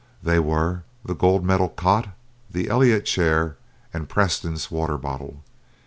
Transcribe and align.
They 0.23 0.39
were 0.39 0.83
the 1.05 1.13
Gold 1.13 1.45
Medal 1.45 1.69
cot, 1.69 2.07
the 2.49 2.69
Elliott 2.69 3.05
chair, 3.05 3.57
and 3.93 4.09
Preston's 4.09 4.71
water 4.71 4.97
bottle. 4.97 5.43